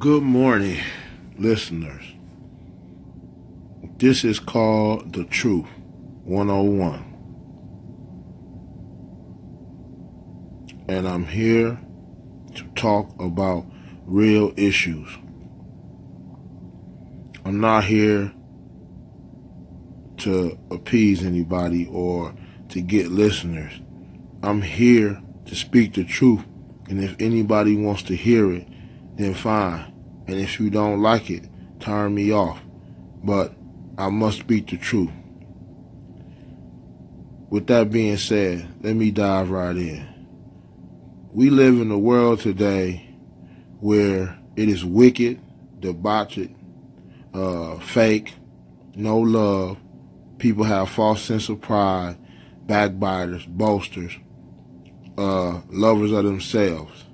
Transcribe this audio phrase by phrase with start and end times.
[0.00, 0.80] Good morning,
[1.36, 2.14] listeners.
[3.98, 5.66] This is called The Truth
[6.24, 7.04] 101.
[10.88, 11.78] And I'm here
[12.54, 13.66] to talk about
[14.06, 15.06] real issues.
[17.44, 18.32] I'm not here
[20.16, 22.34] to appease anybody or
[22.70, 23.82] to get listeners.
[24.42, 26.46] I'm here to speak the truth.
[26.88, 28.66] And if anybody wants to hear it,
[29.22, 29.92] then fine.
[30.26, 31.44] And if you don't like it,
[31.80, 32.60] turn me off.
[33.22, 33.54] But
[33.98, 35.10] I must speak the truth.
[37.50, 40.06] With that being said, let me dive right in.
[41.32, 43.08] We live in a world today
[43.80, 45.40] where it is wicked,
[45.80, 46.50] debauched,
[47.34, 48.34] uh, fake,
[48.94, 49.78] no love.
[50.38, 52.16] People have false sense of pride,
[52.66, 54.16] backbiters, boasters,
[55.18, 57.04] uh, lovers of themselves.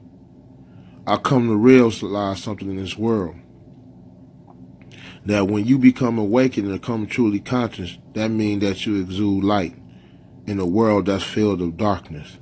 [1.08, 3.36] I come to realize something in this world.
[5.24, 9.76] That when you become awakened and become truly conscious, that means that you exude light
[10.46, 12.38] in a world that's filled with darkness.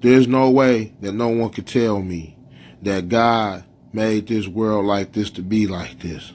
[0.00, 2.38] There's no way that no one could tell me
[2.82, 6.32] that God made this world like this to be like this.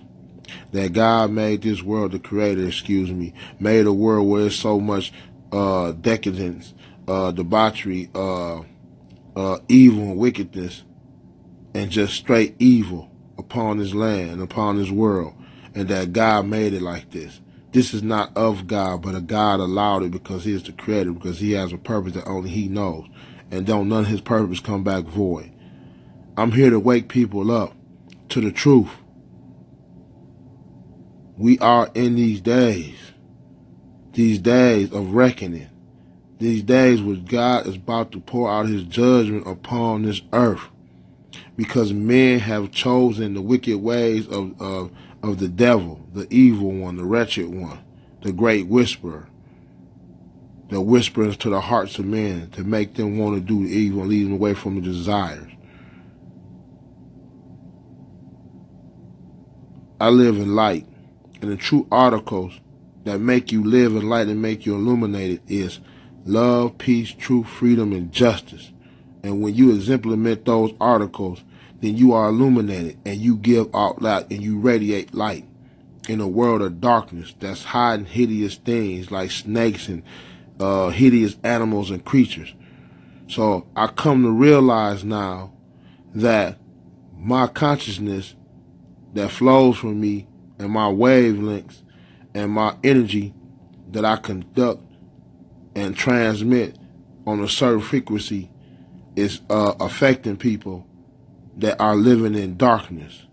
[0.72, 4.80] That God made this world, the creator, excuse me, made a world where there's so
[4.80, 5.12] much
[5.52, 6.76] uh, decadence,
[7.08, 8.62] uh, debauchery, uh,
[9.36, 10.84] uh evil and wickedness
[11.74, 15.34] and just straight evil upon his land, upon his world,
[15.74, 17.42] and that God made it like this.
[17.72, 21.14] This is not of God, but a God allowed it because he is the creator,
[21.14, 23.06] because he has a purpose that only he knows.
[23.52, 25.52] And don't none of his purpose come back void.
[26.36, 27.74] I'm here to wake people up
[28.30, 28.90] to the truth.
[31.38, 32.98] We are in these days,
[34.14, 35.70] these days of reckoning,
[36.40, 40.70] these days where God is about to pour out his judgment upon this earth
[41.56, 44.92] because men have chosen the wicked ways of, of,
[45.22, 47.80] of the devil, the evil one, the wretched one,
[48.22, 49.28] the great whisperer,
[50.70, 54.10] the whisperers to the hearts of men to make them want to do evil and
[54.10, 55.52] lead them away from the desires.
[60.00, 60.88] I live in light,
[61.42, 62.60] and the true articles
[63.04, 65.80] that make you live in light and make you illuminated is
[66.26, 68.72] love, peace, truth, freedom, and justice.
[69.24, 71.44] And when you implement those articles,
[71.82, 75.46] then you are illuminated and you give out light and you radiate light
[76.08, 80.04] in a world of darkness that's hiding hideous things like snakes and
[80.60, 82.54] uh, hideous animals and creatures.
[83.28, 85.54] So I come to realize now
[86.16, 86.58] that
[87.16, 88.36] my consciousness
[89.14, 91.84] that flows from me and my wavelengths
[92.34, 93.34] and my energy
[93.92, 94.82] that I conduct
[95.76, 96.78] and transmit
[97.26, 98.50] on a certain frequency
[99.16, 100.86] is uh, affecting people
[101.58, 103.26] that are living in darkness.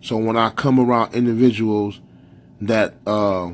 [0.00, 2.00] So when I come around individuals
[2.60, 3.52] that uh,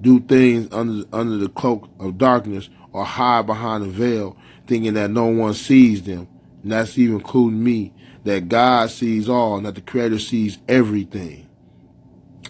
[0.00, 5.10] do things under under the cloak of darkness or hide behind a veil, thinking that
[5.10, 6.28] no one sees them,
[6.62, 7.92] and that's even including me,
[8.24, 11.48] that God sees all and that the Creator sees everything.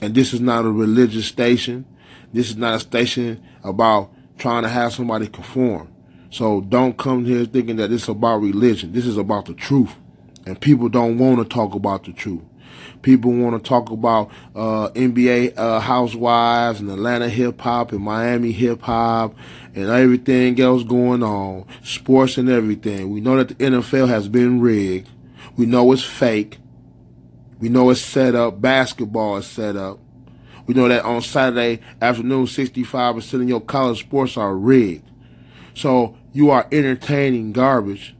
[0.00, 1.87] And this is not a religious station.
[2.33, 5.93] This is not a station about trying to have somebody conform.
[6.31, 8.93] So don't come here thinking that it's about religion.
[8.93, 9.95] This is about the truth.
[10.47, 12.43] And people don't want to talk about the truth.
[13.03, 18.53] People want to talk about uh, NBA uh, housewives and Atlanta hip hop and Miami
[18.53, 19.35] hip hop
[19.75, 23.11] and everything else going on, sports and everything.
[23.11, 25.11] We know that the NFL has been rigged.
[25.57, 26.59] We know it's fake.
[27.61, 28.61] We know it's set up.
[28.61, 29.99] Basketball is set up.
[30.67, 35.09] We know that on Saturday afternoon, 65% of your college sports are rigged.
[35.77, 38.17] So you are entertaining garbage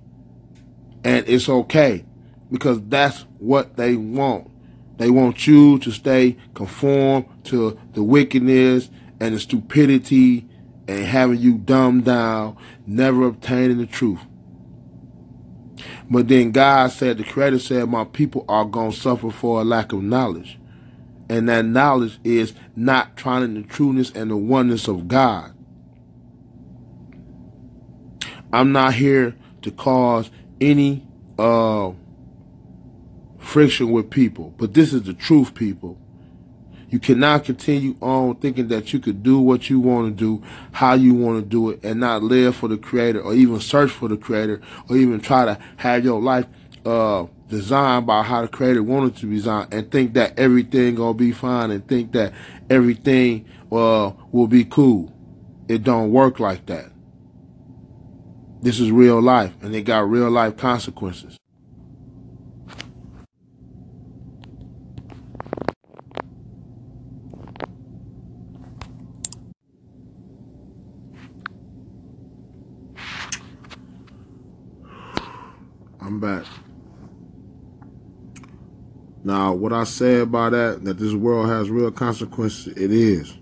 [1.03, 2.05] and it's okay
[2.53, 4.51] because that's what they want.
[4.99, 8.91] They want you to stay conform to the wickedness
[9.21, 10.47] and the stupidity
[10.87, 14.21] and having you dumbed down, never obtaining the truth.
[16.11, 19.65] But then God said, the Creator said, my people are going to suffer for a
[19.65, 20.59] lack of knowledge.
[21.31, 25.56] And that knowledge is not trying the trueness and the oneness of God.
[28.57, 30.31] I'm not here to cause
[30.63, 31.07] any
[31.39, 31.93] uh,
[33.39, 34.55] friction with people.
[34.57, 35.99] But this is the truth, people.
[36.89, 40.43] You cannot continue on thinking that you could do what you want to do,
[40.73, 43.91] how you want to do it, and not live for the Creator, or even search
[43.91, 46.47] for the Creator, or even try to have your life
[46.87, 51.13] uh, designed by how the Creator wanted to be designed, and think that everything gonna
[51.13, 52.33] be fine, and think that
[52.71, 55.13] everything uh, will be cool.
[55.69, 56.96] It don't work like that.
[58.63, 61.39] This is real life, and it got real life consequences.
[76.01, 76.45] I'm back.
[79.23, 83.37] Now, what I said about that, that this world has real consequences, it is.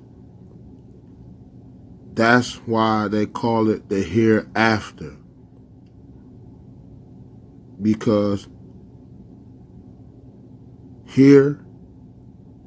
[2.15, 5.17] That's why they call it the hereafter.
[7.83, 8.47] Because
[11.07, 11.65] here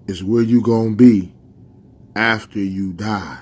[0.07, 1.33] is where you going to be
[2.13, 3.39] after you die.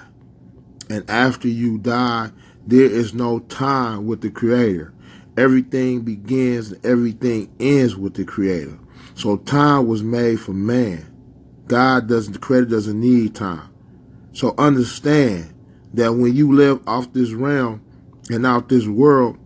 [0.91, 2.29] And after you die,
[2.67, 4.93] there is no time with the Creator.
[5.37, 8.77] Everything begins and everything ends with the Creator.
[9.15, 11.11] So time was made for man.
[11.65, 13.69] God doesn't, the Creator doesn't need time.
[14.33, 15.54] So understand
[15.95, 17.81] that when you live off this realm
[18.29, 19.37] and out this world,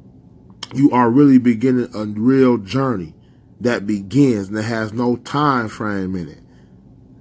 [0.74, 3.14] you are really beginning a real journey
[3.60, 6.40] that begins and has no time frame in it.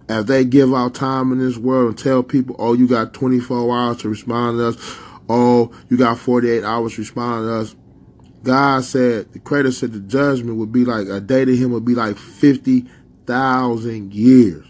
[0.09, 3.77] As they give out time in this world and tell people, oh, you got 24
[3.77, 4.99] hours to respond to us.
[5.29, 7.77] Oh, you got 48 hours to respond to us.
[8.43, 11.85] God said, the creator said the judgment would be like, a day to him would
[11.85, 14.65] be like 50,000 years.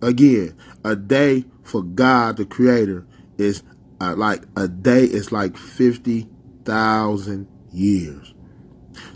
[0.00, 3.06] Again, a day for God, the creator,
[3.36, 3.62] is
[4.02, 8.34] uh, like a day is like 50,000 years.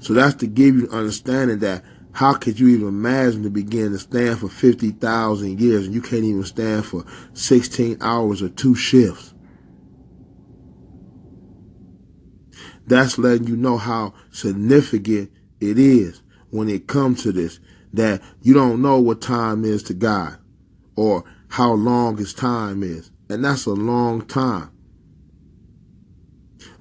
[0.01, 3.99] So that's to give you understanding that how could you even imagine to begin to
[3.99, 7.05] stand for 50,000 years and you can't even stand for
[7.35, 9.35] 16 hours or two shifts?
[12.87, 17.59] That's letting you know how significant it is when it comes to this,
[17.93, 20.39] that you don't know what time is to God
[20.95, 23.11] or how long his time is.
[23.29, 24.71] And that's a long time.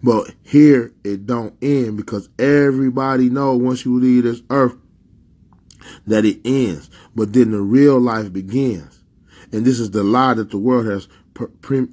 [0.03, 4.75] But here it don't end because everybody know once you leave this earth,
[6.07, 9.03] that it ends, but then the real life begins.
[9.51, 11.07] And this is the lie that the world has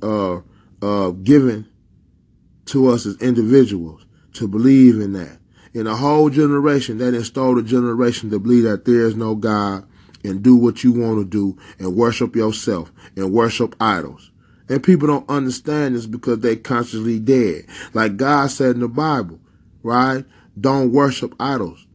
[0.03, 0.41] uh,
[0.83, 1.69] uh, given
[2.67, 5.39] to us as individuals to believe in that.
[5.75, 9.87] In a whole generation, that installed a generation to believe that there is no God
[10.25, 14.32] and do what you want to do and worship yourself and worship idols.
[14.69, 17.67] And people don't understand this because they're consciously dead.
[17.95, 19.41] Like God said in the Bible,
[19.83, 20.25] right?
[20.59, 21.87] Don't worship idols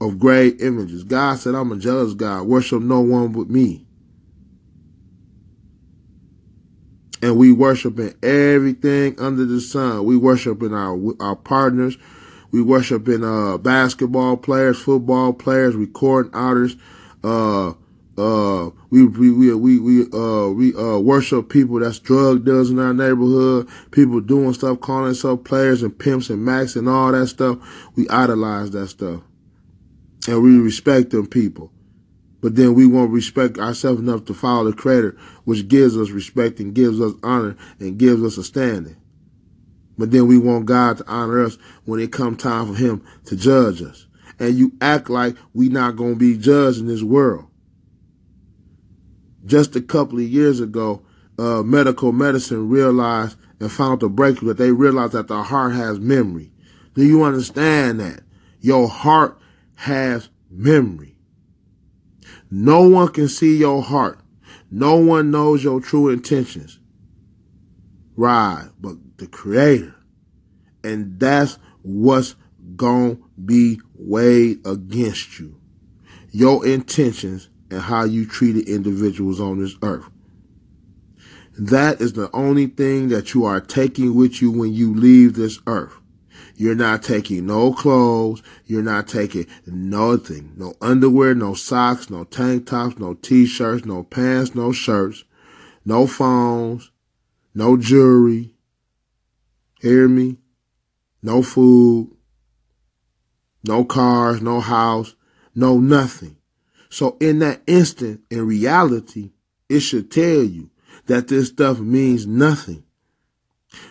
[0.00, 1.04] of great images.
[1.04, 2.46] God said, I'm a jealous God.
[2.46, 3.86] Worship no one but me.
[7.22, 10.04] And we worship in everything under the sun.
[10.04, 11.96] We worship in our our partners.
[12.50, 16.80] We worship in uh, basketball players, football players, recording artists.
[17.22, 17.74] Uh,
[18.18, 22.78] uh, we we we we we uh we uh worship people that's drug dealers in
[22.78, 23.68] our neighborhood.
[23.90, 27.58] People doing stuff, calling themselves players and pimps and max and all that stuff.
[27.96, 29.22] We idolize that stuff
[30.28, 31.72] and we respect them people.
[32.40, 36.58] But then we won't respect ourselves enough to follow the Creator, which gives us respect
[36.58, 38.96] and gives us honor and gives us a standing.
[39.96, 43.36] But then we want God to honor us when it come time for Him to
[43.36, 44.06] judge us.
[44.40, 47.46] And you act like we not going to be judged in this world.
[49.44, 51.02] Just a couple of years ago,
[51.38, 55.98] uh, medical medicine realized and found a breakthrough that they realized that the heart has
[55.98, 56.52] memory.
[56.94, 58.22] Do you understand that?
[58.60, 59.38] Your heart
[59.76, 61.16] has memory.
[62.50, 64.20] No one can see your heart.
[64.70, 66.78] No one knows your true intentions.
[68.16, 69.94] Right, but the creator.
[70.84, 72.36] And that's what's
[72.76, 75.60] gonna be weighed against you.
[76.30, 80.04] Your intentions and how you treated individuals on this earth.
[81.58, 85.58] That is the only thing that you are taking with you when you leave this
[85.66, 85.94] earth.
[86.54, 88.42] You're not taking no clothes.
[88.66, 90.52] You're not taking nothing.
[90.56, 95.24] No underwear, no socks, no tank tops, no t-shirts, no pants, no shirts,
[95.84, 96.90] no phones,
[97.54, 98.54] no jewelry.
[99.80, 100.38] Hear me?
[101.22, 102.16] No food,
[103.64, 105.14] no cars, no house,
[105.54, 106.36] no nothing.
[106.92, 109.30] So in that instant, in reality,
[109.66, 110.68] it should tell you
[111.06, 112.84] that this stuff means nothing.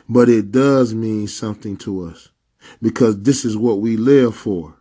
[0.07, 2.29] But it does mean something to us
[2.79, 4.77] because this is what we live for.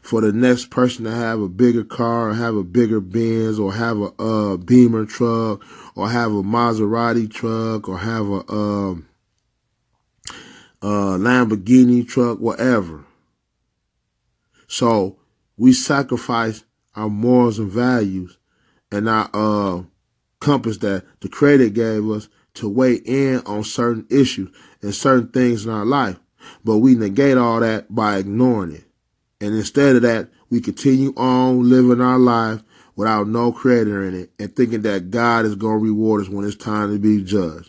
[0.00, 3.74] For the next person to have a bigger car or have a bigger Benz or
[3.74, 5.62] have a Beamer truck
[5.94, 9.06] or have a Maserati truck or have a um,
[10.80, 13.04] Lamborghini truck, whatever.
[14.68, 15.18] So
[15.58, 16.64] we sacrifice
[16.98, 18.38] our morals and values
[18.90, 19.82] and our uh,
[20.40, 24.50] compass that the Creator gave us to weigh in on certain issues
[24.82, 26.18] and certain things in our life.
[26.64, 28.84] But we negate all that by ignoring it.
[29.40, 32.62] And instead of that, we continue on living our life
[32.96, 36.44] without no creator in it and thinking that God is going to reward us when
[36.44, 37.66] it's time to be judged.